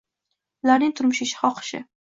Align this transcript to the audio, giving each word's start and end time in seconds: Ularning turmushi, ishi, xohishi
Ularning 0.67 0.95
turmushi, 1.01 1.29
ishi, 1.31 1.39
xohishi 1.45 1.87